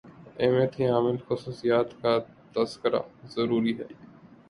اہمیت 0.39 0.71
کی 0.75 0.85
حامل 0.87 1.17
خصوصیات 1.27 1.89
کا 2.01 2.17
تذکرہ 2.55 3.01
ضروری 3.35 3.77
ہے 3.79 3.87